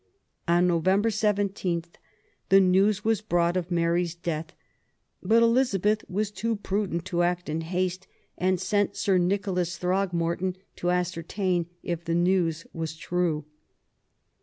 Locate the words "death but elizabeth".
4.15-6.03